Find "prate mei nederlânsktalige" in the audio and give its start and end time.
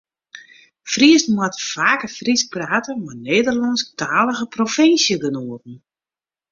2.55-4.45